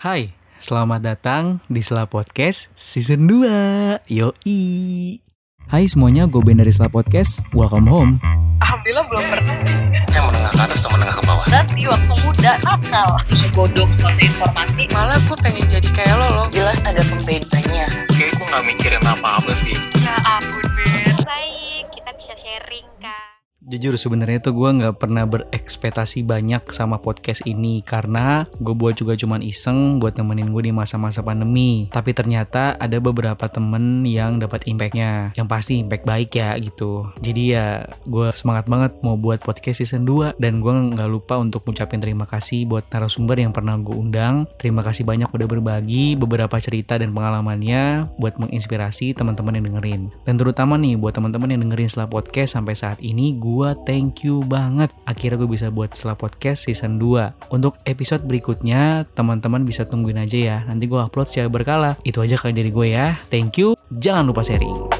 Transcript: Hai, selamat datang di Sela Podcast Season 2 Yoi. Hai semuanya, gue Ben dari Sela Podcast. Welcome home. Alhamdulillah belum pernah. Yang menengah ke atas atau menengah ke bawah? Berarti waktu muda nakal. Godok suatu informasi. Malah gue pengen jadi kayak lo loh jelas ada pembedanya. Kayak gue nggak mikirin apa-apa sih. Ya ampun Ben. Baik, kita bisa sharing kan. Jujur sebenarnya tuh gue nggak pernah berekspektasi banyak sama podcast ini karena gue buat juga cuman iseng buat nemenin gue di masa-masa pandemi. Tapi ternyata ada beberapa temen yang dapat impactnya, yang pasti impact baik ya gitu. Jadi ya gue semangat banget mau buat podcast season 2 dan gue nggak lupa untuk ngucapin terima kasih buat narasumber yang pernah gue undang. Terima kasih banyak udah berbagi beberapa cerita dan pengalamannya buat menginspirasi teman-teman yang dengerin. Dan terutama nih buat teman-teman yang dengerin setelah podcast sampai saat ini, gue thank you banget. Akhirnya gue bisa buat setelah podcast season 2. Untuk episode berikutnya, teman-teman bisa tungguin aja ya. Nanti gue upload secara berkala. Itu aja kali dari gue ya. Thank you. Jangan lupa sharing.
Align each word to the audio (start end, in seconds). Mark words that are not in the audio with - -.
Hai, 0.00 0.32
selamat 0.56 1.04
datang 1.04 1.60
di 1.68 1.84
Sela 1.84 2.08
Podcast 2.08 2.72
Season 2.72 3.20
2 3.28 4.08
Yoi. 4.08 4.64
Hai 5.68 5.84
semuanya, 5.92 6.24
gue 6.24 6.40
Ben 6.40 6.56
dari 6.56 6.72
Sela 6.72 6.88
Podcast. 6.88 7.44
Welcome 7.52 7.84
home. 7.84 8.16
Alhamdulillah 8.64 9.04
belum 9.12 9.24
pernah. 9.28 9.56
Yang 10.08 10.24
menengah 10.32 10.52
ke 10.56 10.60
atas 10.64 10.76
atau 10.80 10.90
menengah 10.96 11.14
ke 11.20 11.22
bawah? 11.28 11.44
Berarti 11.44 11.80
waktu 11.84 12.14
muda 12.16 12.52
nakal. 12.64 13.10
Godok 13.52 13.88
suatu 14.00 14.20
informasi. 14.24 14.82
Malah 14.88 15.20
gue 15.20 15.36
pengen 15.44 15.68
jadi 15.68 15.88
kayak 15.92 16.16
lo 16.16 16.28
loh 16.32 16.46
jelas 16.48 16.80
ada 16.80 17.04
pembedanya. 17.04 17.84
Kayak 18.08 18.32
gue 18.40 18.46
nggak 18.48 18.64
mikirin 18.72 19.04
apa-apa 19.04 19.52
sih. 19.52 19.76
Ya 20.00 20.16
ampun 20.24 20.64
Ben. 20.80 21.12
Baik, 21.28 21.92
kita 21.92 22.16
bisa 22.16 22.32
sharing 22.40 22.88
kan. 23.04 23.29
Jujur 23.60 23.92
sebenarnya 24.00 24.40
tuh 24.40 24.56
gue 24.56 24.70
nggak 24.72 25.04
pernah 25.04 25.28
berekspektasi 25.28 26.24
banyak 26.24 26.72
sama 26.72 26.96
podcast 26.96 27.44
ini 27.44 27.84
karena 27.84 28.48
gue 28.56 28.72
buat 28.72 28.96
juga 28.96 29.12
cuman 29.20 29.44
iseng 29.44 30.00
buat 30.00 30.16
nemenin 30.16 30.48
gue 30.48 30.62
di 30.64 30.72
masa-masa 30.72 31.20
pandemi. 31.20 31.92
Tapi 31.92 32.16
ternyata 32.16 32.80
ada 32.80 32.96
beberapa 33.04 33.52
temen 33.52 34.08
yang 34.08 34.40
dapat 34.40 34.64
impactnya, 34.64 35.36
yang 35.36 35.44
pasti 35.44 35.76
impact 35.76 36.08
baik 36.08 36.40
ya 36.40 36.56
gitu. 36.56 37.04
Jadi 37.20 37.52
ya 37.52 37.84
gue 38.08 38.32
semangat 38.32 38.64
banget 38.64 38.96
mau 39.04 39.20
buat 39.20 39.44
podcast 39.44 39.84
season 39.84 40.08
2 40.08 40.40
dan 40.40 40.64
gue 40.64 40.96
nggak 40.96 41.10
lupa 41.12 41.36
untuk 41.36 41.60
ngucapin 41.68 42.00
terima 42.00 42.24
kasih 42.24 42.64
buat 42.64 42.88
narasumber 42.88 43.44
yang 43.44 43.52
pernah 43.52 43.76
gue 43.76 43.92
undang. 43.92 44.48
Terima 44.56 44.80
kasih 44.80 45.04
banyak 45.04 45.28
udah 45.28 45.44
berbagi 45.44 46.16
beberapa 46.16 46.56
cerita 46.56 46.96
dan 46.96 47.12
pengalamannya 47.12 48.08
buat 48.16 48.40
menginspirasi 48.40 49.12
teman-teman 49.12 49.60
yang 49.60 49.68
dengerin. 49.68 50.02
Dan 50.24 50.40
terutama 50.40 50.80
nih 50.80 50.96
buat 50.96 51.12
teman-teman 51.12 51.52
yang 51.52 51.60
dengerin 51.68 51.92
setelah 51.92 52.08
podcast 52.08 52.56
sampai 52.56 52.72
saat 52.72 52.96
ini, 53.04 53.36
gue 53.36 53.49
thank 53.88 54.26
you 54.26 54.44
banget. 54.44 54.92
Akhirnya 55.08 55.40
gue 55.40 55.50
bisa 55.50 55.72
buat 55.72 55.94
setelah 55.96 56.18
podcast 56.18 56.68
season 56.68 57.00
2. 57.00 57.50
Untuk 57.54 57.78
episode 57.88 58.26
berikutnya, 58.26 59.08
teman-teman 59.16 59.64
bisa 59.64 59.86
tungguin 59.88 60.20
aja 60.20 60.38
ya. 60.38 60.58
Nanti 60.68 60.86
gue 60.86 61.00
upload 61.00 61.26
secara 61.30 61.48
berkala. 61.48 61.90
Itu 62.04 62.20
aja 62.20 62.36
kali 62.36 62.52
dari 62.52 62.70
gue 62.70 62.86
ya. 62.92 63.16
Thank 63.32 63.58
you. 63.58 63.78
Jangan 63.90 64.28
lupa 64.28 64.44
sharing. 64.44 64.99